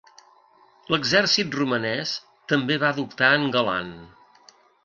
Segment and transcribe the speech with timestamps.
[0.93, 2.15] L'exèrcit romanès
[2.55, 3.97] també va adoptar el Galand.